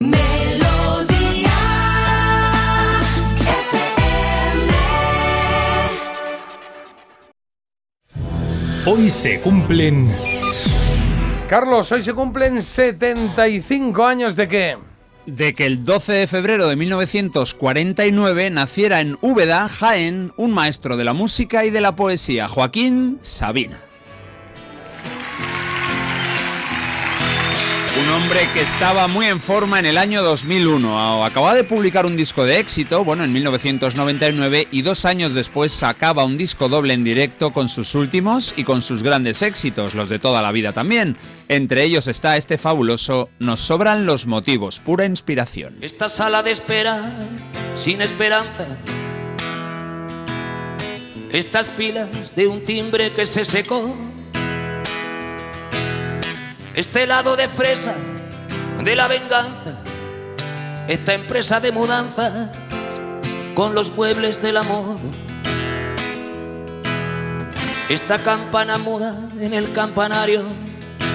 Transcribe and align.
Melodía 0.00 1.50
Hoy 8.86 9.10
se 9.10 9.40
cumplen 9.40 10.12
Carlos, 11.48 11.92
hoy 11.92 12.02
se 12.02 12.12
cumplen 12.12 12.60
75 12.60 14.04
años 14.04 14.34
de 14.34 14.48
qué? 14.48 14.76
de 15.26 15.54
que 15.54 15.66
el 15.66 15.84
12 15.84 16.12
de 16.12 16.26
febrero 16.26 16.66
de 16.66 16.76
1949 16.76 18.50
naciera 18.50 19.00
en 19.00 19.16
Úbeda, 19.22 19.68
Jaén, 19.68 20.32
un 20.36 20.52
maestro 20.52 20.96
de 20.96 21.04
la 21.04 21.12
música 21.12 21.64
y 21.64 21.70
de 21.70 21.80
la 21.80 21.96
poesía, 21.96 22.48
Joaquín 22.48 23.18
Sabina. 23.22 23.78
Un 27.96 28.10
hombre 28.10 28.40
que 28.52 28.60
estaba 28.60 29.06
muy 29.06 29.26
en 29.26 29.40
forma 29.40 29.78
en 29.78 29.86
el 29.86 29.98
año 29.98 30.20
2001. 30.24 31.24
Acababa 31.24 31.54
de 31.54 31.62
publicar 31.62 32.06
un 32.06 32.16
disco 32.16 32.44
de 32.44 32.58
éxito, 32.58 33.04
bueno, 33.04 33.22
en 33.22 33.32
1999, 33.32 34.66
y 34.72 34.82
dos 34.82 35.04
años 35.04 35.32
después 35.32 35.70
sacaba 35.70 36.24
un 36.24 36.36
disco 36.36 36.68
doble 36.68 36.92
en 36.92 37.04
directo 37.04 37.52
con 37.52 37.68
sus 37.68 37.94
últimos 37.94 38.54
y 38.56 38.64
con 38.64 38.82
sus 38.82 39.04
grandes 39.04 39.42
éxitos, 39.42 39.94
los 39.94 40.08
de 40.08 40.18
toda 40.18 40.42
la 40.42 40.50
vida 40.50 40.72
también. 40.72 41.16
Entre 41.48 41.84
ellos 41.84 42.08
está 42.08 42.36
este 42.36 42.58
fabuloso 42.58 43.28
Nos 43.38 43.60
sobran 43.60 44.06
los 44.06 44.26
motivos, 44.26 44.80
pura 44.80 45.04
inspiración. 45.04 45.76
Esta 45.80 46.08
sala 46.08 46.42
de 46.42 46.50
espera 46.50 47.00
sin 47.76 48.02
esperanza. 48.02 48.66
Estas 51.30 51.68
pilas 51.68 52.34
de 52.34 52.48
un 52.48 52.64
timbre 52.64 53.12
que 53.12 53.24
se 53.24 53.44
secó. 53.44 53.94
Este 56.74 57.06
lado 57.06 57.36
de 57.36 57.46
fresa 57.46 57.94
de 58.82 58.96
la 58.96 59.06
venganza. 59.06 59.78
Esta 60.88 61.14
empresa 61.14 61.60
de 61.60 61.70
mudanzas 61.70 62.50
con 63.54 63.76
los 63.76 63.94
muebles 63.94 64.42
del 64.42 64.56
amor. 64.56 64.98
Esta 67.88 68.18
campana 68.18 68.76
muda 68.78 69.16
en 69.40 69.54
el 69.54 69.70
campanario. 69.70 70.42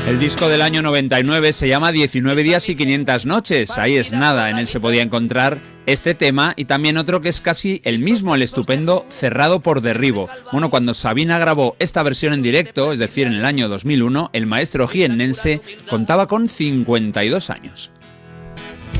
El 0.07 0.17
disco 0.17 0.47
del 0.47 0.61
año 0.61 0.81
99 0.81 1.51
se 1.51 1.67
llama 1.67 1.91
19 1.91 2.41
días 2.41 2.69
y 2.69 2.75
500 2.77 3.25
noches. 3.25 3.77
Ahí 3.77 3.97
es 3.97 4.13
nada, 4.13 4.49
en 4.49 4.59
él 4.59 4.67
se 4.67 4.79
podía 4.79 5.01
encontrar 5.01 5.59
este 5.91 6.13
tema 6.13 6.53
y 6.55 6.65
también 6.65 6.97
otro 6.97 7.21
que 7.21 7.29
es 7.29 7.41
casi 7.41 7.81
el 7.83 8.03
mismo, 8.03 8.35
el 8.35 8.43
estupendo 8.43 9.05
Cerrado 9.11 9.59
por 9.59 9.81
Derribo. 9.81 10.29
Bueno, 10.51 10.69
cuando 10.69 10.93
Sabina 10.93 11.39
grabó 11.39 11.75
esta 11.79 12.03
versión 12.03 12.33
en 12.33 12.43
directo, 12.43 12.91
es 12.91 12.99
decir, 12.99 13.25
en 13.25 13.33
el 13.33 13.45
año 13.45 13.67
2001, 13.69 14.29
el 14.33 14.45
maestro 14.45 14.87
jiennense 14.87 15.61
contaba 15.89 16.27
con 16.27 16.47
52 16.47 17.49
años. 17.49 17.91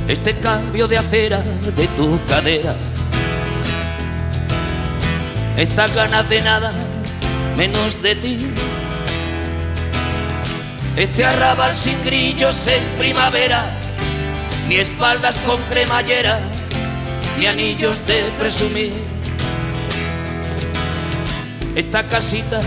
Este 0.07 0.35
cambio 0.39 0.87
de 0.87 0.97
acera 0.97 1.41
de 1.75 1.87
tu 1.89 2.19
cadera. 2.27 2.75
Estas 5.57 5.93
ganas 5.93 6.27
de 6.29 6.41
nada 6.41 6.73
menos 7.55 8.01
de 8.01 8.15
ti. 8.15 8.37
Este 10.95 11.25
arrabal 11.25 11.75
sin 11.75 12.01
grillos 12.03 12.67
en 12.67 12.83
primavera, 12.97 13.65
ni 14.67 14.77
espaldas 14.77 15.37
con 15.39 15.61
cremallera, 15.63 16.39
ni 17.39 17.47
anillos 17.47 18.05
de 18.05 18.21
presumir. 18.37 18.91
Esta 21.75 22.05
casita 22.07 22.59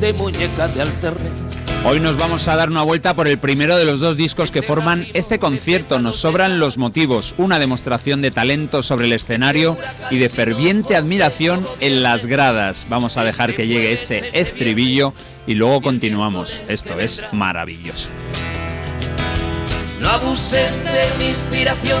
de 0.00 0.12
muñeca 0.14 0.66
de 0.66 0.82
alterne. 0.82 1.30
Hoy 1.84 2.00
nos 2.00 2.16
vamos 2.16 2.48
a 2.48 2.56
dar 2.56 2.68
una 2.68 2.82
vuelta 2.82 3.14
por 3.14 3.28
el 3.28 3.38
primero 3.38 3.76
de 3.76 3.84
los 3.84 4.00
dos 4.00 4.16
discos 4.16 4.50
que 4.50 4.62
forman 4.62 5.06
este 5.14 5.38
concierto. 5.38 6.00
Nos 6.00 6.16
sobran 6.16 6.58
los 6.58 6.76
motivos, 6.76 7.36
una 7.38 7.60
demostración 7.60 8.20
de 8.20 8.32
talento 8.32 8.82
sobre 8.82 9.06
el 9.06 9.12
escenario 9.12 9.78
y 10.10 10.18
de 10.18 10.28
ferviente 10.28 10.96
admiración 10.96 11.64
en 11.78 12.02
las 12.02 12.26
gradas. 12.26 12.86
Vamos 12.88 13.18
a 13.18 13.24
dejar 13.24 13.54
que 13.54 13.68
llegue 13.68 13.92
este 13.92 14.40
estribillo 14.40 15.14
y 15.46 15.54
luego 15.54 15.80
continuamos. 15.82 16.60
Esto 16.66 16.98
es 16.98 17.22
maravilloso. 17.30 18.08
No 20.00 20.08
abuses 20.08 20.82
de 20.84 21.18
mi 21.18 21.28
inspiración, 21.28 22.00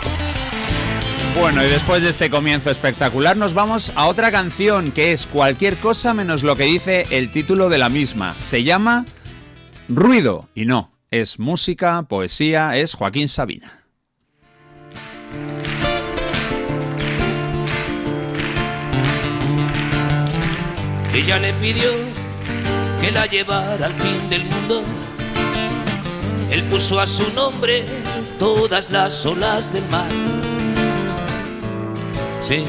Bueno, 1.39 1.63
y 1.63 1.69
después 1.69 2.03
de 2.03 2.09
este 2.09 2.29
comienzo 2.29 2.69
espectacular 2.69 3.35
nos 3.35 3.53
vamos 3.53 3.91
a 3.95 4.07
otra 4.07 4.31
canción 4.31 4.91
que 4.91 5.11
es 5.11 5.25
cualquier 5.25 5.77
cosa 5.77 6.13
menos 6.13 6.43
lo 6.43 6.55
que 6.55 6.63
dice 6.63 7.05
el 7.09 7.31
título 7.31 7.69
de 7.69 7.77
la 7.77 7.89
misma. 7.89 8.35
Se 8.39 8.63
llama 8.63 9.05
Ruido 9.87 10.47
y 10.53 10.65
no, 10.65 10.91
es 11.09 11.39
música, 11.39 12.03
poesía, 12.03 12.77
es 12.77 12.93
Joaquín 12.93 13.27
Sabina. 13.27 13.81
Ella 21.13 21.39
le 21.39 21.53
pidió 21.53 21.91
que 23.01 23.11
la 23.11 23.25
llevara 23.25 23.87
al 23.87 23.93
fin 23.93 24.29
del 24.29 24.43
mundo. 24.45 24.83
Él 26.49 26.63
puso 26.63 26.99
a 26.99 27.07
su 27.07 27.31
nombre 27.33 27.85
todas 28.39 28.89
las 28.89 29.25
olas 29.25 29.71
del 29.73 29.83
mar. 29.89 30.07
Se 32.41 32.63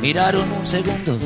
miraron 0.00 0.50
un 0.52 0.64
segundo. 0.64 1.18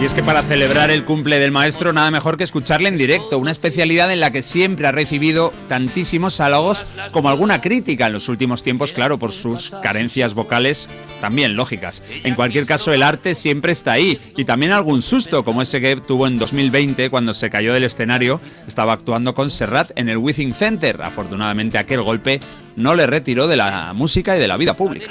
Y 0.00 0.04
es 0.04 0.14
que 0.14 0.22
para 0.22 0.42
celebrar 0.42 0.92
el 0.92 1.04
cumple 1.04 1.40
del 1.40 1.50
maestro 1.50 1.92
nada 1.92 2.12
mejor 2.12 2.36
que 2.36 2.44
escucharle 2.44 2.88
en 2.88 2.96
directo, 2.96 3.36
una 3.36 3.50
especialidad 3.50 4.12
en 4.12 4.20
la 4.20 4.30
que 4.30 4.42
siempre 4.42 4.86
ha 4.86 4.92
recibido 4.92 5.52
tantísimos 5.66 6.38
halagos 6.40 6.84
como 7.12 7.28
alguna 7.28 7.60
crítica 7.60 8.06
en 8.06 8.12
los 8.12 8.28
últimos 8.28 8.62
tiempos, 8.62 8.92
claro, 8.92 9.18
por 9.18 9.32
sus 9.32 9.74
carencias 9.82 10.34
vocales 10.34 10.88
también 11.20 11.56
lógicas. 11.56 12.04
En 12.22 12.36
cualquier 12.36 12.64
caso, 12.64 12.92
el 12.92 13.02
arte 13.02 13.34
siempre 13.34 13.72
está 13.72 13.92
ahí 13.92 14.20
y 14.36 14.44
también 14.44 14.70
algún 14.70 15.02
susto, 15.02 15.44
como 15.44 15.62
ese 15.62 15.80
que 15.80 15.96
tuvo 15.96 16.28
en 16.28 16.38
2020 16.38 17.10
cuando 17.10 17.34
se 17.34 17.50
cayó 17.50 17.74
del 17.74 17.82
escenario, 17.82 18.40
estaba 18.68 18.92
actuando 18.92 19.34
con 19.34 19.50
Serrat 19.50 19.90
en 19.96 20.08
el 20.08 20.18
Withing 20.18 20.54
Center. 20.54 21.02
Afortunadamente 21.02 21.76
aquel 21.76 22.02
golpe 22.02 22.38
no 22.76 22.94
le 22.94 23.08
retiró 23.08 23.48
de 23.48 23.56
la 23.56 23.92
música 23.94 24.36
y 24.36 24.40
de 24.40 24.46
la 24.46 24.56
vida 24.56 24.74
pública. 24.74 25.10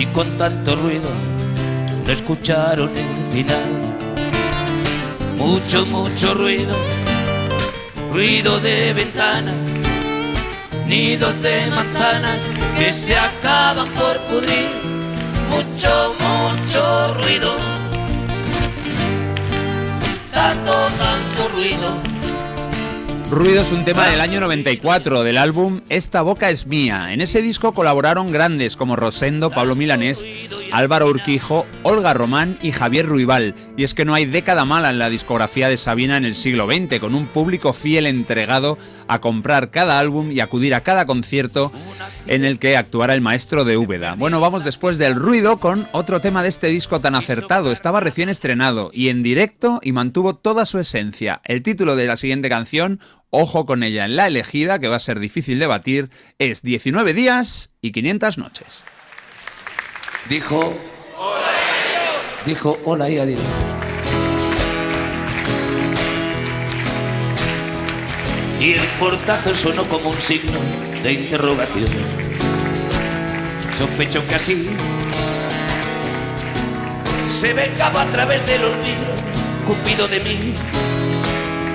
Y 0.00 0.06
con 0.06 0.34
tanto 0.38 0.74
ruido 0.76 1.10
no 2.06 2.10
escucharon 2.10 2.88
el 2.96 3.32
final. 3.32 3.68
Mucho, 5.36 5.84
mucho 5.84 6.32
ruido, 6.32 6.74
ruido 8.10 8.58
de 8.60 8.94
ventanas, 8.94 9.54
nidos 10.86 11.42
de 11.42 11.66
manzanas 11.66 12.48
que 12.78 12.94
se 12.94 13.14
acaban 13.14 13.92
por 13.92 14.18
pudrir. 14.22 14.70
Mucho, 15.50 16.14
mucho 16.18 16.82
Ruido 23.30 23.62
es 23.62 23.70
un 23.70 23.84
tema 23.84 24.08
del 24.08 24.20
año 24.20 24.40
94 24.40 25.22
del 25.22 25.38
álbum 25.38 25.82
Esta 25.88 26.20
boca 26.22 26.50
es 26.50 26.66
mía. 26.66 27.12
En 27.12 27.20
ese 27.20 27.40
disco 27.40 27.72
colaboraron 27.72 28.32
grandes 28.32 28.76
como 28.76 28.96
Rosendo, 28.96 29.50
Pablo 29.50 29.76
Milanés, 29.76 30.26
Álvaro 30.72 31.06
Urquijo, 31.06 31.64
Olga 31.84 32.12
Román 32.12 32.58
y 32.60 32.72
Javier 32.72 33.06
Ruibal. 33.06 33.54
Y 33.76 33.84
es 33.84 33.94
que 33.94 34.04
no 34.04 34.14
hay 34.14 34.24
década 34.24 34.64
mala 34.64 34.90
en 34.90 34.98
la 34.98 35.10
discografía 35.10 35.68
de 35.68 35.76
Sabina 35.76 36.16
en 36.16 36.24
el 36.24 36.34
siglo 36.34 36.66
XX, 36.66 36.98
con 36.98 37.14
un 37.14 37.26
público 37.26 37.72
fiel 37.72 38.06
entregado 38.06 38.78
a 39.06 39.20
comprar 39.20 39.70
cada 39.70 40.00
álbum 40.00 40.32
y 40.32 40.40
acudir 40.40 40.74
a 40.74 40.80
cada 40.80 41.06
concierto 41.06 41.70
en 42.26 42.44
el 42.44 42.58
que 42.58 42.76
actuara 42.76 43.14
el 43.14 43.20
maestro 43.20 43.64
de 43.64 43.76
Úbeda. 43.76 44.14
Bueno, 44.14 44.40
vamos 44.40 44.64
después 44.64 44.98
del 44.98 45.14
ruido 45.14 45.58
con 45.58 45.86
otro 45.92 46.20
tema 46.20 46.42
de 46.42 46.48
este 46.48 46.66
disco 46.66 47.00
tan 47.00 47.14
acertado. 47.14 47.70
Estaba 47.70 48.00
recién 48.00 48.28
estrenado 48.28 48.90
y 48.92 49.08
en 49.08 49.22
directo 49.22 49.80
y 49.82 49.92
mantuvo 49.92 50.34
toda 50.34 50.66
su 50.66 50.78
esencia. 50.78 51.40
El 51.44 51.62
título 51.62 51.96
de 51.96 52.06
la 52.06 52.16
siguiente 52.16 52.48
canción, 52.48 53.00
ojo 53.30 53.66
con 53.66 53.82
ella 53.82 54.04
en 54.04 54.16
la 54.16 54.26
elegida, 54.26 54.78
que 54.78 54.88
va 54.88 54.96
a 54.96 55.00
ser 55.00 55.18
difícil 55.18 55.58
de 55.58 55.66
batir, 55.66 56.10
es 56.38 56.62
19 56.62 57.14
días 57.14 57.70
y 57.80 57.92
500 57.92 58.38
noches. 58.38 58.82
Dijo. 60.28 60.76
Dijo 62.44 62.78
hola 62.84 63.08
y 63.08 63.18
adiós. 63.18 63.40
Y 68.60 68.74
el 68.74 68.86
portazo 68.98 69.54
sonó 69.54 69.84
como 69.84 70.10
un 70.10 70.20
signo 70.20 70.58
de 71.02 71.12
interrogación. 71.12 71.88
Sospecho 73.76 74.26
que 74.26 74.34
así 74.34 74.68
se 77.30 77.54
vengaba 77.54 78.02
a 78.02 78.06
través 78.06 78.44
del 78.44 78.62
olvido, 78.64 79.14
cupido 79.66 80.08
de 80.08 80.20
mí. 80.20 80.54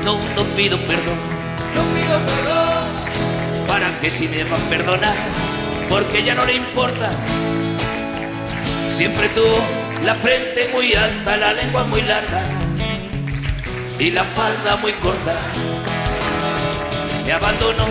No, 0.04 0.20
no 0.36 0.44
pido 0.56 0.78
perdón, 0.86 1.18
para 3.68 4.00
que 4.00 4.10
si 4.12 4.28
me 4.28 4.44
va 4.44 4.56
a 4.56 4.70
perdonar, 4.70 5.16
porque 5.90 6.24
ya 6.24 6.36
no 6.36 6.46
le 6.46 6.56
importa. 6.56 7.10
Siempre 8.92 9.30
tuvo 9.30 9.58
la 10.04 10.16
frente 10.16 10.70
muy 10.74 10.94
alta, 10.94 11.38
la 11.38 11.54
lengua 11.54 11.84
muy 11.84 12.02
larga 12.02 12.44
y 14.00 14.12
la 14.12 14.24
falda 14.24 14.78
muy 14.78 14.94
corta. 14.94 15.36
Me 17.26 17.32
abandonó 17.32 17.86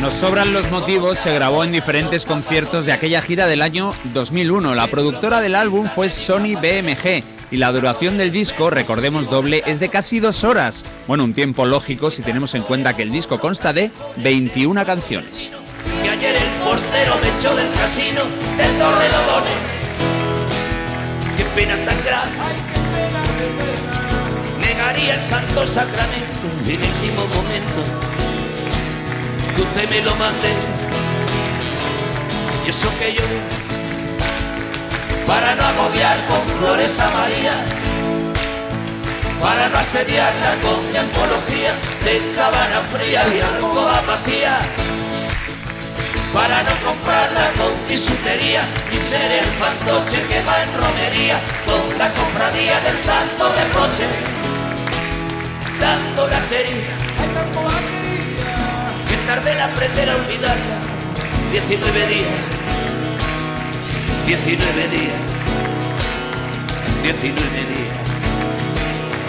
Nos 0.00 0.14
sobran 0.14 0.52
los 0.52 0.70
motivos, 0.70 1.18
se 1.18 1.32
grabó 1.32 1.62
en 1.64 1.72
diferentes 1.72 2.26
conciertos 2.26 2.84
de 2.84 2.92
aquella 2.92 3.22
gira 3.22 3.46
del 3.46 3.62
año 3.62 3.94
2001. 4.04 4.74
La 4.74 4.88
productora 4.88 5.40
del 5.40 5.54
álbum 5.54 5.88
fue 5.94 6.10
Sony 6.10 6.56
BMG 6.60 7.37
y 7.50 7.56
la 7.56 7.72
duración 7.72 8.18
del 8.18 8.32
disco, 8.32 8.70
recordemos 8.70 9.30
doble, 9.30 9.62
es 9.66 9.80
de 9.80 9.88
casi 9.88 10.20
dos 10.20 10.44
horas. 10.44 10.84
Bueno, 11.06 11.24
un 11.24 11.32
tiempo 11.32 11.64
lógico 11.66 12.10
si 12.10 12.22
tenemos 12.22 12.54
en 12.54 12.62
cuenta 12.62 12.94
que 12.94 13.02
el 13.02 13.10
disco 13.10 13.38
consta 13.40 13.72
de 13.72 13.90
21 14.18 14.84
canciones. 14.84 15.50
Y 16.04 16.08
ayer 16.08 16.36
el 16.36 16.60
portero 16.60 17.16
me 17.22 17.28
echó 17.38 17.54
del 17.54 17.70
casino 17.70 18.22
del 18.56 18.78
Torrelodones. 18.78 19.58
Qué 21.36 21.44
pena 21.54 21.76
tan 21.84 22.04
grave. 22.04 22.30
Negaría 24.60 25.14
el 25.14 25.20
santo 25.20 25.66
sacramento 25.66 26.46
en 26.66 26.70
el 26.70 26.88
último 26.88 27.26
momento 27.26 27.82
que 29.54 29.62
usted 29.62 29.90
me 29.90 30.02
lo 30.02 30.14
mande. 30.16 30.52
Y 32.66 32.70
eso 32.70 32.90
que 33.00 33.14
yo, 33.14 33.22
para 35.28 35.54
no 35.54 35.62
agobiar 35.62 36.16
con 36.24 36.40
flores 36.56 36.98
a 37.00 37.10
María, 37.10 37.52
para 39.38 39.68
no 39.68 39.78
asediarla 39.78 40.52
con 40.62 40.90
mi 40.90 40.96
antología 40.96 41.74
de 42.02 42.18
sabana 42.18 42.80
fría 42.90 43.22
y 43.28 43.40
alcoba 43.40 44.00
vacía. 44.06 44.58
Para 46.32 46.62
no 46.62 46.70
comprarla 46.84 47.50
con 47.58 47.72
bisutería 47.88 48.62
y 48.92 48.96
ser 48.96 49.30
el 49.30 49.44
fantoche 49.60 50.22
que 50.28 50.42
va 50.42 50.62
en 50.62 50.72
romería 50.74 51.38
con 51.64 51.98
la 51.98 52.10
cofradía 52.12 52.80
del 52.80 52.96
santo 52.96 53.52
reproche 53.52 54.04
dando 55.80 56.26
la 56.26 56.40
quería 56.48 56.94
que 59.08 59.16
tarde 59.26 59.52
en 59.52 59.60
aprender 59.60 60.10
a 60.10 60.16
olvidarla. 60.16 60.78
19 61.50 62.06
días 62.06 62.57
19 64.28 64.88
días. 64.88 65.14
19 67.02 67.32
días. 67.64 67.96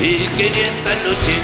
Y 0.02 0.28
500 0.28 0.94
noches. 1.06 1.40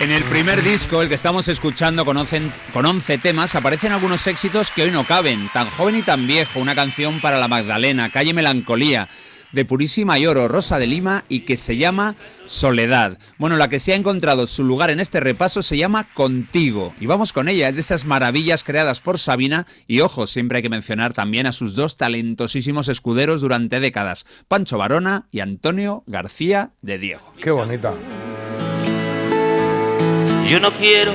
En 0.00 0.10
el 0.10 0.24
primer 0.24 0.64
disco, 0.64 1.00
el 1.00 1.08
que 1.08 1.14
estamos 1.14 1.46
escuchando 1.46 2.04
con 2.04 2.16
11, 2.16 2.42
con 2.72 2.86
11 2.86 3.18
temas, 3.18 3.54
aparecen 3.54 3.92
algunos 3.92 4.26
éxitos 4.26 4.72
que 4.72 4.82
hoy 4.82 4.90
no 4.90 5.04
caben. 5.04 5.48
Tan 5.52 5.70
joven 5.70 5.94
y 5.94 6.02
tan 6.02 6.26
viejo, 6.26 6.58
una 6.58 6.74
canción 6.74 7.20
para 7.20 7.38
la 7.38 7.46
Magdalena, 7.46 8.10
Calle 8.10 8.34
Melancolía, 8.34 9.08
de 9.52 9.64
Purísima 9.64 10.18
y 10.18 10.26
Oro, 10.26 10.48
Rosa 10.48 10.78
de 10.78 10.86
Lima, 10.86 11.24
y 11.28 11.40
que 11.40 11.56
se 11.56 11.76
llama 11.76 12.16
Soledad. 12.46 13.18
Bueno, 13.38 13.56
la 13.56 13.68
que 13.68 13.80
se 13.80 13.92
ha 13.92 13.96
encontrado 13.96 14.46
su 14.46 14.64
lugar 14.64 14.90
en 14.90 15.00
este 15.00 15.20
repaso 15.20 15.62
se 15.62 15.76
llama 15.76 16.08
Contigo. 16.14 16.94
Y 17.00 17.06
vamos 17.06 17.32
con 17.32 17.48
ella, 17.48 17.68
es 17.68 17.74
de 17.74 17.80
esas 17.80 18.04
maravillas 18.04 18.64
creadas 18.64 19.00
por 19.00 19.18
Sabina, 19.18 19.66
y 19.86 20.00
ojo, 20.00 20.26
siempre 20.26 20.56
hay 20.56 20.62
que 20.62 20.68
mencionar 20.68 21.12
también 21.12 21.46
a 21.46 21.52
sus 21.52 21.74
dos 21.74 21.96
talentosísimos 21.96 22.88
escuderos 22.88 23.40
durante 23.40 23.80
décadas, 23.80 24.26
Pancho 24.48 24.78
Varona 24.78 25.28
y 25.30 25.40
Antonio 25.40 26.04
García 26.06 26.72
de 26.82 26.98
Diego. 26.98 27.32
Qué 27.40 27.50
bonita. 27.50 27.94
Yo 30.46 30.60
no 30.60 30.70
quiero 30.72 31.12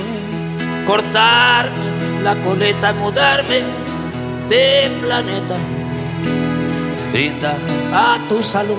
cortarme 0.86 2.24
la 2.24 2.36
coleta, 2.44 2.94
mudarme 2.94 3.62
de 4.50 4.90
planeta. 5.01 5.57
Brinda 7.12 7.57
a 7.94 8.19
tu 8.27 8.44
salud. 8.44 8.77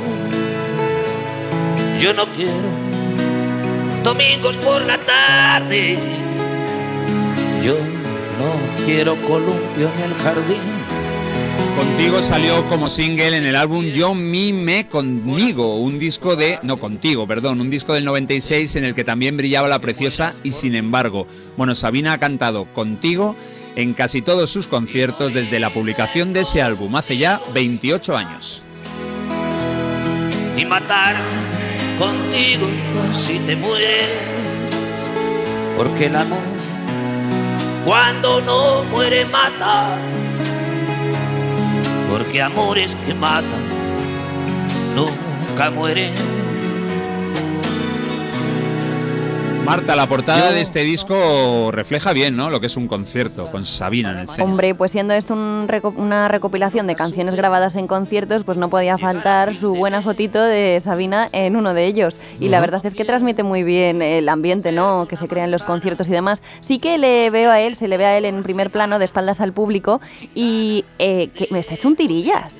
Yo 1.98 2.12
no 2.12 2.26
quiero 2.26 2.68
domingos 4.04 4.56
por 4.56 4.82
la 4.82 4.98
tarde. 4.98 5.98
Yo 7.62 7.74
no 7.74 8.84
quiero 8.86 9.16
columpio 9.22 9.90
en 9.96 10.04
el 10.04 10.14
jardín. 10.14 10.78
Contigo 11.78 12.22
salió 12.22 12.64
como 12.68 12.88
single 12.88 13.36
en 13.36 13.46
el 13.46 13.54
álbum 13.54 13.84
Yo 13.84 14.12
Mi 14.12 14.52
Me 14.52 14.88
Conmigo, 14.88 15.76
un 15.76 16.00
disco 16.00 16.34
de, 16.34 16.58
no 16.62 16.80
contigo, 16.80 17.26
perdón, 17.28 17.60
un 17.60 17.70
disco 17.70 17.92
del 17.94 18.04
96 18.04 18.74
en 18.74 18.84
el 18.84 18.96
que 18.96 19.04
también 19.04 19.36
brillaba 19.36 19.68
la 19.68 19.78
preciosa 19.78 20.32
y 20.42 20.52
sin 20.52 20.74
embargo. 20.74 21.28
Bueno, 21.56 21.76
Sabina 21.76 22.14
ha 22.14 22.18
cantado 22.18 22.64
Contigo 22.74 23.36
en 23.76 23.94
casi 23.94 24.22
todos 24.22 24.50
sus 24.50 24.66
conciertos 24.66 25.34
desde 25.34 25.60
la 25.60 25.70
publicación 25.70 26.32
de 26.32 26.40
ese 26.40 26.62
álbum 26.62 26.96
hace 26.96 27.16
ya 27.16 27.40
28 27.54 28.16
años. 28.16 28.62
y 30.58 30.64
matar 30.64 31.14
contigo 31.98 32.66
si 33.12 33.38
te 33.40 33.54
mueres. 33.54 34.08
Porque 35.76 36.06
el 36.06 36.16
amor, 36.16 36.38
cuando 37.84 38.40
no 38.40 38.82
muere, 38.84 39.24
mata. 39.26 39.96
Porque 42.10 42.42
amores 42.42 42.96
que 43.06 43.14
matan 43.14 43.62
nunca 44.96 45.70
mueren. 45.70 46.12
Marta, 49.68 49.96
la 49.96 50.06
portada 50.08 50.48
Yo- 50.48 50.54
de 50.54 50.60
este 50.62 50.80
disco 50.84 51.70
refleja 51.72 52.12
bien, 52.12 52.36
¿no? 52.36 52.50
Lo 52.50 52.60
que 52.60 52.66
es 52.66 52.76
un 52.76 52.88
concierto 52.88 53.50
con 53.50 53.66
Sabina 53.66 54.10
en 54.12 54.18
el 54.18 54.26
centro. 54.26 54.44
Hombre, 54.44 54.74
pues 54.74 54.92
siendo 54.92 55.14
esto 55.14 55.34
un 55.34 55.66
reco- 55.68 55.94
una 55.96 56.28
recopilación 56.28 56.86
de 56.86 56.94
canciones 56.94 57.34
grabadas 57.34 57.74
en 57.76 57.86
conciertos, 57.86 58.44
pues 58.44 58.56
no 58.58 58.68
podía 58.70 58.96
faltar 58.98 59.54
su 59.54 59.74
buena 59.74 60.02
fotito 60.02 60.42
de 60.42 60.80
Sabina 60.80 61.28
en 61.32 61.56
uno 61.56 61.74
de 61.74 61.86
ellos. 61.86 62.16
Y 62.40 62.48
la 62.48 62.60
verdad 62.60 62.80
es 62.84 62.94
que 62.94 63.04
transmite 63.04 63.42
muy 63.42 63.62
bien 63.62 64.00
el 64.02 64.28
ambiente, 64.28 64.72
¿no? 64.72 65.06
Que 65.06 65.16
se 65.16 65.28
crea 65.28 65.44
en 65.44 65.50
los 65.50 65.62
conciertos 65.62 66.08
y 66.08 66.12
demás. 66.12 66.40
Sí 66.60 66.78
que 66.78 66.98
le 66.98 67.28
veo 67.30 67.50
a 67.50 67.60
él, 67.60 67.74
se 67.76 67.88
le 67.88 67.96
ve 67.96 68.06
a 68.06 68.16
él 68.16 68.24
en 68.24 68.42
primer 68.42 68.70
plano, 68.70 68.98
de 68.98 69.04
espaldas 69.04 69.40
al 69.40 69.52
público, 69.52 70.00
y 70.34 70.84
eh, 70.98 71.28
que 71.28 71.48
me 71.50 71.58
está 71.58 71.74
hecho 71.74 71.88
un 71.88 71.96
tirillas. 71.96 72.58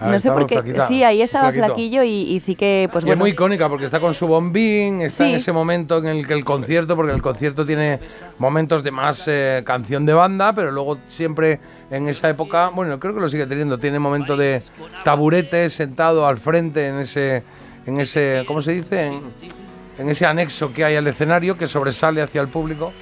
Ah, 0.00 0.10
no 0.10 0.18
sé 0.18 0.30
por 0.30 0.46
qué. 0.46 0.54
flaquita, 0.54 0.88
Sí, 0.88 1.04
ahí 1.04 1.20
estaba 1.20 1.44
flaquito. 1.52 1.66
flaquillo 1.66 2.02
y, 2.02 2.08
y 2.22 2.40
sí 2.40 2.54
que, 2.54 2.88
pues 2.90 3.02
y 3.02 3.06
bueno. 3.06 3.18
es 3.18 3.18
muy 3.20 3.30
icónica 3.32 3.68
porque 3.68 3.84
está 3.84 4.00
con 4.00 4.14
su 4.14 4.26
bombín, 4.26 5.02
está 5.02 5.28
en 5.28 5.34
ese 5.36 5.52
momento 5.52 5.98
en 5.98 6.06
el 6.06 6.26
que 6.26 6.32
el 6.32 6.42
concierto, 6.44 6.96
porque 6.96 7.12
el 7.12 7.20
concierto 7.20 7.66
tiene 7.66 8.00
momentos 8.38 8.82
de 8.82 8.90
más 8.90 9.24
eh, 9.26 9.62
canción 9.64 10.06
de 10.06 10.14
banda, 10.14 10.54
pero 10.54 10.70
luego 10.70 10.98
siempre 11.08 11.60
en 11.90 12.08
esa 12.08 12.28
época, 12.30 12.70
bueno, 12.74 12.98
creo 12.98 13.14
que 13.14 13.20
lo 13.20 13.28
sigue 13.28 13.46
teniendo, 13.46 13.76
tiene 13.78 13.98
momentos 13.98 14.38
de 14.38 14.62
taburete 15.04 15.68
sentado 15.68 16.26
al 16.26 16.38
frente 16.38 16.86
en 16.88 17.00
ese, 17.00 17.42
en 17.86 18.00
ese, 18.00 18.44
¿cómo 18.46 18.62
se 18.62 18.72
dice? 18.72 19.08
En, 19.08 19.20
en 19.98 20.08
ese 20.08 20.24
anexo 20.24 20.72
que 20.72 20.82
hay 20.84 20.96
al 20.96 21.06
escenario 21.08 21.58
que 21.58 21.68
sobresale 21.68 22.22
hacia 22.22 22.40
el 22.40 22.48
público 22.48 22.92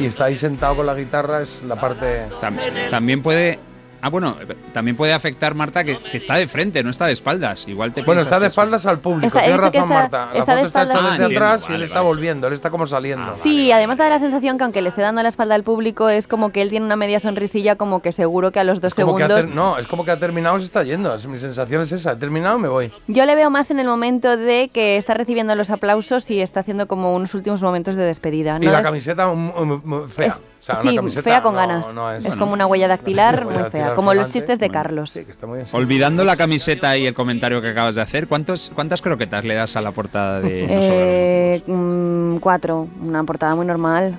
y 0.00 0.06
está 0.06 0.24
ahí 0.26 0.36
sentado 0.36 0.76
con 0.76 0.86
la 0.86 0.94
guitarra, 0.94 1.42
es 1.42 1.62
la 1.64 1.76
parte... 1.76 2.28
Tam- 2.40 2.56
también 2.90 3.20
puede. 3.20 3.58
Ah, 4.06 4.08
bueno, 4.08 4.36
también 4.72 4.96
puede 4.96 5.12
afectar, 5.12 5.56
Marta, 5.56 5.82
que, 5.82 5.98
que 5.98 6.16
está 6.16 6.36
de 6.36 6.46
frente, 6.46 6.84
no 6.84 6.90
está 6.90 7.06
de 7.06 7.12
espaldas. 7.12 7.66
Igual 7.66 7.92
te 7.92 8.02
Bueno, 8.02 8.20
está 8.20 8.38
de 8.38 8.46
es- 8.46 8.52
espaldas 8.52 8.86
al 8.86 9.00
público, 9.00 9.26
Está- 9.26 9.40
tienes 9.40 9.56
razón 9.60 9.74
está- 9.82 9.86
Marta, 9.88 10.28
la 10.32 10.38
está 10.38 10.54
de 10.54 10.58
foto 10.64 10.66
está 10.68 10.82
hecha 10.82 10.90
espaldas 10.92 10.94
desde 10.94 11.08
Ah, 11.24 11.26
entiendo, 11.26 11.44
atrás 11.44 11.62
y 11.62 11.66
él 11.66 11.72
vale, 11.72 11.84
está 11.86 11.94
vale. 11.96 12.06
volviendo, 12.06 12.46
él 12.46 12.52
está 12.52 12.70
como 12.70 12.86
saliendo. 12.86 13.32
Ah, 13.32 13.36
Sí, 13.36 13.72
además 13.72 13.98
da 13.98 14.08
la 14.08 14.20
sensación 14.20 14.58
que 14.58 14.62
aunque 14.64 14.80
le 14.80 14.90
esté 14.90 15.02
dando 15.02 15.24
la 15.24 15.28
espalda 15.28 15.56
al 15.56 15.64
público, 15.64 16.08
es 16.08 16.28
como 16.28 16.50
que 16.50 16.62
él 16.62 16.70
tiene 16.70 16.86
una 16.86 16.94
media 16.94 17.18
sonrisilla, 17.18 17.74
como 17.74 18.00
que 18.00 18.12
seguro 18.12 18.52
que 18.52 18.60
a 18.60 18.64
los 18.64 18.80
dos 18.80 18.92
segundos. 18.94 19.26
ter- 19.28 19.48
no, 19.48 19.76
es 19.76 19.88
como 19.88 20.04
que 20.04 20.12
ha 20.12 20.18
terminado 20.20 20.56
y 20.56 20.60
se 20.60 20.66
está 20.66 20.84
yendo. 20.84 21.12
Es- 21.12 21.26
mi 21.26 21.38
sensación 21.38 21.82
es 21.82 21.90
esa. 21.90 22.12
He 22.12 22.16
terminado, 22.16 22.60
me 22.60 22.68
voy. 22.68 22.92
Yo 23.08 23.24
le 23.26 23.34
veo 23.34 23.50
más 23.50 23.72
en 23.72 23.80
el 23.80 23.88
momento 23.88 24.36
de 24.36 24.70
que 24.72 24.98
está 24.98 25.14
recibiendo 25.14 25.56
los 25.56 25.68
aplausos 25.70 26.30
y 26.30 26.40
está 26.40 26.60
haciendo 26.60 26.86
como 26.86 27.12
unos 27.16 27.34
últimos 27.34 27.60
momentos 27.60 27.96
de 27.96 28.04
despedida. 28.04 28.58
y 28.60 28.66
la 28.66 28.82
camiseta 28.82 29.26
muy, 29.26 29.64
muy- 29.66 29.80
muy 29.82 30.08
fea. 30.08 30.26
es- 30.28 30.36
sea, 30.66 30.74
sí, 30.82 30.88
una 30.88 30.96
camiseta 30.96 31.22
fea 31.22 31.42
con 31.42 31.52
no- 31.54 31.58
ganas. 31.60 31.92
no 31.94 32.10
es 32.12 32.22
bueno, 32.24 32.38
como 32.40 32.52
una 32.52 32.66
huella 32.66 32.88
dactilar 32.88 33.44
muy 33.44 33.54
huella 33.54 33.58
fea, 33.58 33.80
dactilar 33.80 33.94
como 33.94 34.14
los 34.14 34.28
chistes 34.30 34.58
de 34.58 34.66
Bueno, 34.68 34.72
Carlos. 34.82 35.10
Sí, 35.10 35.24
que 35.24 35.30
está 35.32 35.46
muy 35.46 35.56
bien. 35.58 35.68
Olvidando 35.72 36.24
la 36.24 36.36
camiseta 36.36 36.96
y 36.96 37.06
el 37.06 37.14
comentario 37.14 37.62
que 37.62 37.68
acabas 37.70 37.94
de 37.94 38.02
hacer, 38.02 38.26
¿cuántos, 38.28 38.70
¿cuántas 38.74 39.00
croquetas 39.02 39.44
le 39.44 39.54
das 39.54 39.76
a 39.76 39.80
la 39.80 39.92
portada 39.92 40.40
de 40.40 40.66
Eh, 40.68 41.62
mm, 41.66 42.36
cuatro, 42.38 42.88
una 43.00 43.22
portada 43.24 43.54
muy 43.54 43.66
normal. 43.66 44.18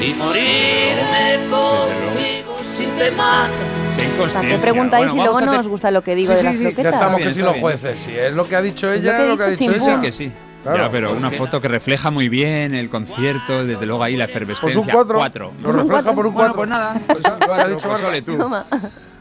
Y 0.00 0.14
morirme 0.14 1.48
contigo 1.48 2.56
si 2.64 2.86
te. 2.86 3.10
Ten 3.10 3.14
¿Para 3.14 4.18
consciencia. 4.18 4.48
qué 4.48 4.58
preguntáis 4.58 5.06
Bueno, 5.06 5.12
si 5.12 5.28
luego 5.30 5.40
no 5.52 5.60
os 5.60 5.68
gusta 5.68 5.90
lo 5.90 6.02
que 6.02 6.14
digo 6.14 6.28
Sí, 6.34 6.34
de 6.34 6.38
sí, 6.40 6.44
las 6.46 6.54
sí, 6.56 6.62
ya 6.64 6.68
croquetas? 6.70 6.94
estamos 6.94 7.16
bien, 7.18 7.28
que 7.28 7.34
si 7.34 7.42
los 7.42 7.56
jueces. 7.58 7.98
Si 8.00 8.10
es 8.18 8.32
lo 8.32 8.44
que 8.48 8.56
ha 8.56 8.62
dicho 8.62 8.90
Es 8.92 9.00
ella, 9.00 9.12
lo 9.18 9.18
que 9.24 9.28
lo 9.28 9.36
que 9.38 9.44
ha 9.44 9.48
dicho, 9.48 9.64
dicho 9.72 9.78
Sí, 9.78 9.84
ella. 9.90 9.94
sí, 9.96 10.00
que 10.02 10.12
sí. 10.12 10.32
Claro. 10.62 10.78
Ya, 10.78 10.90
pero 10.90 11.12
una 11.12 11.30
foto 11.30 11.60
que 11.60 11.68
refleja 11.68 12.10
muy 12.10 12.28
bien 12.28 12.74
el 12.74 12.88
concierto, 12.88 13.64
desde 13.66 13.84
luego 13.86 14.02
ahí 14.04 14.16
la 14.16 14.26
Pues 14.26 14.30
efervescencia. 14.36 14.80
un 14.80 14.86
4. 14.88 15.18
Cuatro. 15.18 15.52
Lo 15.60 15.72
refleja 15.72 16.12
por 16.12 16.26
un 16.26 16.32
4. 16.34 16.54
Bueno, 16.54 16.54
pues 16.54 16.68
nada. 16.68 17.00
Pues 17.06 17.24
ha 17.60 17.68
dicho 17.68 17.88
pues 17.88 18.02
ole 18.02 18.22
tú. 18.22 18.36
Toma. 18.38 18.64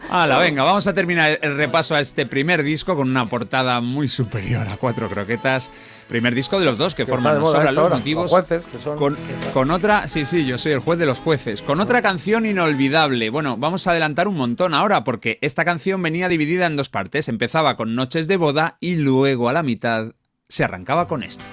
Hala, 0.09 0.39
venga, 0.39 0.63
vamos 0.63 0.85
a 0.87 0.93
terminar 0.93 1.39
el 1.41 1.55
repaso 1.55 1.95
a 1.95 2.01
este 2.01 2.25
primer 2.25 2.63
disco 2.63 2.95
con 2.97 3.09
una 3.09 3.29
portada 3.29 3.79
muy 3.79 4.07
superior 4.09 4.67
a 4.67 4.75
Cuatro 4.75 5.07
Croquetas. 5.07 5.69
Primer 6.09 6.35
disco 6.35 6.59
de 6.59 6.65
los 6.65 6.77
dos 6.77 6.93
que 6.93 7.05
Que 7.05 7.09
forman 7.11 7.39
Nos 7.39 7.51
sobran 7.51 7.73
los 7.73 7.85
hora, 7.85 7.95
motivos. 7.95 8.23
los 8.23 8.31
jueces, 8.31 8.63
que 8.69 8.77
son- 8.83 8.97
Con, 8.97 9.17
con 9.53 9.71
otra, 9.71 10.09
sí, 10.09 10.25
sí, 10.25 10.45
yo 10.45 10.57
soy 10.57 10.73
el 10.73 10.79
juez 10.79 10.99
de 10.99 11.05
los 11.05 11.19
jueces. 11.19 11.61
Con 11.61 11.79
otra 11.79 12.01
canción 12.01 12.45
inolvidable. 12.45 13.29
Bueno, 13.29 13.55
vamos 13.55 13.87
a 13.87 13.91
adelantar 13.91 14.27
un 14.27 14.35
montón 14.35 14.73
ahora 14.73 15.05
porque 15.05 15.37
esta 15.41 15.63
canción 15.63 16.01
venía 16.03 16.27
dividida 16.27 16.65
en 16.67 16.75
dos 16.75 16.89
partes. 16.89 17.29
Empezaba 17.29 17.77
con 17.77 17.95
Noches 17.95 18.27
de 18.27 18.35
boda 18.35 18.75
y 18.81 18.95
luego 18.97 19.47
a 19.47 19.53
la 19.53 19.63
mitad 19.63 20.07
se 20.51 20.65
arrancaba 20.65 21.07
con 21.07 21.23
esto. 21.23 21.43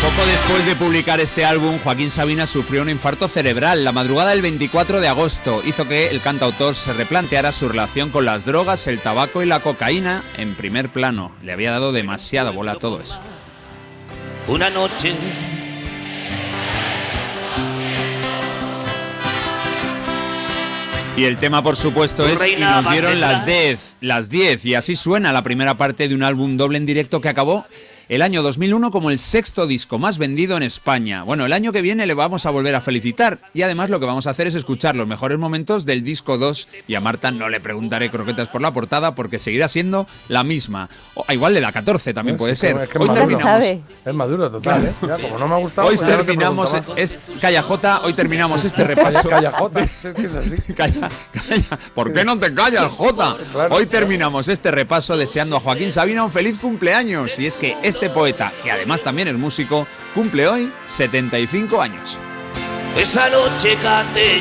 Poco 0.00 0.26
después 0.26 0.64
de 0.64 0.74
publicar 0.74 1.20
este 1.20 1.44
álbum, 1.44 1.78
Joaquín 1.84 2.10
Sabina 2.10 2.46
sufrió 2.46 2.80
un 2.80 2.88
infarto 2.88 3.28
cerebral. 3.28 3.84
La 3.84 3.92
madrugada 3.92 4.30
del 4.30 4.40
24 4.40 5.02
de 5.02 5.08
agosto 5.08 5.60
hizo 5.66 5.86
que 5.86 6.08
el 6.08 6.22
cantautor 6.22 6.74
se 6.74 6.94
replanteara 6.94 7.52
su 7.52 7.68
relación 7.68 8.08
con 8.08 8.24
las 8.24 8.46
drogas, 8.46 8.86
el 8.86 9.00
tabaco 9.00 9.42
y 9.42 9.46
la 9.46 9.60
cocaína 9.60 10.22
en 10.38 10.54
primer 10.54 10.88
plano. 10.88 11.32
Le 11.42 11.52
había 11.52 11.72
dado 11.72 11.92
demasiada 11.92 12.52
bola 12.52 12.72
a 12.72 12.76
todo 12.76 13.02
eso. 13.02 13.20
Una 14.46 14.70
noche 14.70 15.12
Y 21.18 21.24
el 21.24 21.36
tema, 21.36 21.64
por 21.64 21.74
supuesto, 21.74 22.24
es 22.28 22.34
Y 22.48 22.54
nos 22.60 22.88
dieron 22.92 23.18
las 23.18 23.44
detrás. 23.44 23.46
10, 23.46 23.96
las 24.02 24.30
10. 24.30 24.64
Y 24.66 24.74
así 24.76 24.94
suena 24.94 25.32
la 25.32 25.42
primera 25.42 25.76
parte 25.76 26.06
de 26.06 26.14
un 26.14 26.22
álbum 26.22 26.56
doble 26.56 26.78
en 26.78 26.86
directo 26.86 27.20
que 27.20 27.28
acabó 27.28 27.66
el 28.08 28.22
año 28.22 28.42
2001 28.42 28.90
como 28.90 29.10
el 29.10 29.18
sexto 29.18 29.66
disco 29.66 29.98
más 29.98 30.18
vendido 30.18 30.56
en 30.56 30.62
España. 30.62 31.22
Bueno, 31.24 31.44
el 31.46 31.52
año 31.52 31.72
que 31.72 31.82
viene 31.82 32.06
le 32.06 32.14
vamos 32.14 32.46
a 32.46 32.50
volver 32.50 32.74
a 32.74 32.80
felicitar. 32.80 33.38
Y 33.54 33.62
además 33.62 33.90
lo 33.90 34.00
que 34.00 34.06
vamos 34.06 34.26
a 34.26 34.30
hacer 34.30 34.46
es 34.46 34.54
escuchar 34.54 34.96
los 34.96 35.06
mejores 35.06 35.38
momentos 35.38 35.84
del 35.84 36.02
disco 36.02 36.38
2. 36.38 36.68
Y 36.86 36.94
a 36.94 37.00
Marta 37.00 37.30
no 37.30 37.48
le 37.48 37.60
preguntaré 37.60 38.10
croquetas 38.10 38.48
por 38.48 38.62
la 38.62 38.72
portada 38.72 39.14
porque 39.14 39.38
seguirá 39.38 39.68
siendo 39.68 40.06
la 40.28 40.44
misma. 40.44 40.88
O, 41.14 41.24
ah, 41.28 41.34
igual 41.34 41.54
le 41.54 41.60
da 41.60 41.70
14, 41.72 42.14
también 42.14 42.36
puede 42.36 42.52
Es 42.54 42.60
que- 42.60 42.68
ser. 42.68 42.80
es 42.82 42.88
que 42.88 42.98
Hoy 42.98 43.08
terminamos. 43.10 43.64
Es 43.64 44.14
maduro 44.14 44.50
total, 44.50 44.86
¿eh? 44.86 44.94
Ya, 45.06 45.16
como 45.18 45.38
no 45.38 45.48
me 45.48 45.54
ha 45.54 45.58
gustado. 45.58 45.88
Hoy 45.88 45.96
pues 45.96 46.08
ya 46.08 46.16
no 46.16 46.20
te 46.20 46.26
terminamos, 46.26 46.74
es, 46.96 47.14
hoy 48.02 48.12
terminamos 48.14 48.64
este 48.64 48.84
repaso. 48.84 49.28
calla, 49.28 49.52
Jota, 49.52 49.80
es 49.80 49.90
que 50.14 50.26
es 50.26 50.34
así. 50.34 50.72
Calla, 50.78 51.08
calla. 51.32 51.78
¿Por 51.94 52.12
qué 52.12 52.24
no 52.24 52.38
te 52.38 52.54
callas, 52.54 52.90
Jota? 52.92 53.36
Hoy 53.70 53.86
terminamos 53.86 54.48
este 54.48 54.70
repaso 54.70 55.16
deseando 55.16 55.56
a 55.56 55.60
Joaquín 55.60 55.90
Sabina 55.92 56.24
un 56.24 56.30
feliz 56.32 56.58
cumpleaños. 56.58 57.38
Y 57.38 57.46
es 57.46 57.56
que 57.56 57.76
este 57.82 57.97
poeta, 58.08 58.52
que 58.62 58.70
además 58.70 59.02
también 59.02 59.28
es 59.28 59.34
músico, 59.34 59.86
cumple 60.14 60.46
hoy 60.46 60.72
75 60.86 61.82
años. 61.82 62.18
Esa 62.96 63.28
noche 63.28 63.76
canté 63.82 64.40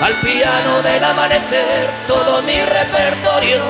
al 0.00 0.14
piano 0.20 0.82
del 0.82 1.04
amanecer 1.04 1.90
todo 2.06 2.42
mi 2.42 2.60
repertorio. 2.60 3.62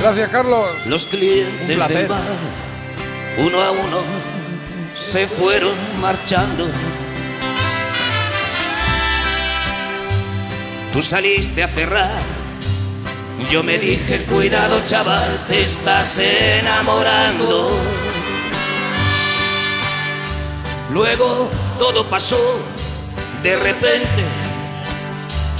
Gracias, 0.00 0.30
Carlos. 0.30 0.86
Los 0.86 1.06
clientes 1.06 1.80
Un 1.80 1.88
del 1.88 2.06
bar, 2.06 2.20
uno 3.38 3.62
a 3.62 3.70
uno, 3.70 4.02
se 4.94 5.26
fueron 5.26 5.74
marchando. 6.00 6.68
Tú 10.92 11.02
saliste 11.02 11.62
a 11.62 11.68
cerrar. 11.68 12.37
Yo 13.46 13.62
me 13.62 13.78
dije, 13.78 14.24
cuidado 14.24 14.82
chaval, 14.84 15.44
te 15.46 15.62
estás 15.62 16.18
enamorando. 16.18 17.70
Luego 20.92 21.48
todo 21.78 22.04
pasó 22.10 22.58
de 23.42 23.56
repente. 23.56 24.47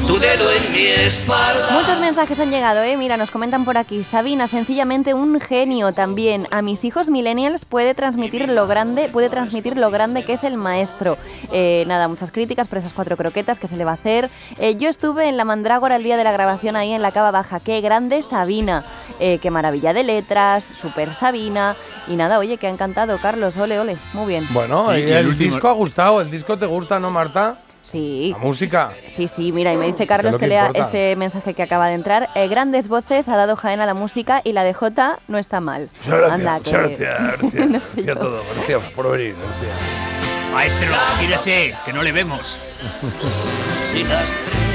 Tu 0.06 0.18
dedo 0.18 0.50
en 0.52 0.72
mi 0.72 0.86
espalda. 0.86 1.68
Muchos 1.72 1.98
mensajes 2.00 2.38
han 2.40 2.50
llegado, 2.50 2.80
¿eh? 2.82 2.96
Mira, 2.96 3.16
nos 3.18 3.30
comentan 3.30 3.64
por 3.66 3.76
aquí. 3.76 4.04
Sabina, 4.04 4.46
sencillamente 4.48 5.12
un 5.12 5.38
genio 5.40 5.92
también. 5.92 6.46
A 6.50 6.62
mis 6.62 6.84
hijos 6.84 7.08
millennials 7.10 7.64
puede 7.66 7.94
transmitir 7.94 8.48
lo 8.48 8.66
grande, 8.66 9.08
puede 9.08 9.28
transmitir 9.28 9.76
lo 9.76 9.90
grande 9.90 10.24
que 10.24 10.32
es 10.32 10.44
el 10.44 10.56
maestro. 10.56 11.18
Eh, 11.52 11.84
nada, 11.86 12.08
muchas 12.08 12.30
críticas 12.30 12.68
por 12.68 12.78
esas 12.78 12.92
cuatro 12.94 13.16
croquetas 13.18 13.58
que 13.58 13.66
se 13.66 13.76
le 13.76 13.84
va 13.84 13.90
a 13.92 13.94
hacer. 13.94 14.30
Eh, 14.58 14.76
yo 14.76 14.88
estuve 14.88 15.28
en 15.28 15.36
la 15.36 15.44
Mandrágora 15.44 15.96
el 15.96 16.04
día 16.04 16.16
de 16.16 16.24
la 16.24 16.32
grabación 16.32 16.76
ahí 16.76 16.92
en 16.92 17.02
la 17.02 17.10
Cava 17.10 17.30
Baja. 17.30 17.60
Qué 17.60 17.80
grande 17.82 18.22
Sabina. 18.22 18.84
Eh, 19.20 19.38
qué 19.42 19.50
maravilla 19.50 19.92
de 19.92 20.04
letras, 20.04 20.64
super 20.80 21.12
Sabina. 21.14 21.76
Y 22.06 22.16
nada, 22.16 22.38
oye, 22.38 22.56
que 22.56 22.66
ha 22.66 22.70
encantado, 22.70 23.18
Carlos. 23.18 23.56
Ole, 23.58 23.78
ole. 23.78 23.96
Muy 24.14 24.26
bien. 24.26 24.46
Bueno, 24.50 24.96
Y- 24.96 25.00
y 25.00 25.04
y 25.04 25.10
el 25.10 25.16
el, 25.18 25.26
último- 25.28 25.52
disco 25.54 25.68
ha 25.68 25.72
gustado. 25.72 26.20
¿El 26.22 26.30
disco 26.30 26.56
te 26.56 26.66
gusta, 26.66 26.98
no, 26.98 27.10
Marta? 27.10 27.58
Sí. 27.82 28.30
La 28.36 28.38
música. 28.44 28.92
Sí, 29.16 29.28
sí, 29.28 29.50
mira, 29.52 29.72
y 29.72 29.76
me 29.78 29.86
dice 29.86 30.06
Carlos 30.06 30.32
lo 30.32 30.38
que, 30.38 30.44
que 30.44 30.48
lea 30.50 30.66
importa. 30.66 30.82
este 30.86 31.16
mensaje 31.16 31.54
que 31.54 31.62
acaba 31.62 31.88
de 31.88 31.94
entrar. 31.94 32.28
Eh, 32.34 32.46
grandes 32.48 32.86
voces, 32.88 33.28
ha 33.28 33.36
dado 33.36 33.56
Jaén 33.56 33.80
a 33.80 33.86
la 33.86 33.94
música 33.94 34.42
y 34.44 34.52
la 34.52 34.62
de 34.64 34.74
Jota 34.74 35.18
no 35.28 35.38
está 35.38 35.60
mal. 35.60 35.88
Muchas 36.04 36.18
gracias, 36.20 36.32
Anda, 36.32 36.52
muchas 36.58 36.72
que- 36.72 36.96
gracias, 36.96 37.40
gracias. 37.40 37.96
no 38.06 38.12
a 38.12 38.16
todos. 38.16 38.44
Gracias 38.56 38.82
por 38.92 39.10
venir. 39.10 39.34
Gracias. 39.36 40.52
Maestro, 40.52 40.94
gírese, 41.20 41.74
que 41.84 41.92
no 41.92 42.02
le 42.02 42.12
vemos. 42.12 42.58
Si 43.82 44.02
las 44.04 44.30
tres 44.44 44.67